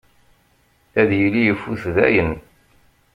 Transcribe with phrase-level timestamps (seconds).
[0.99, 2.31] Ad yili ifut dayen.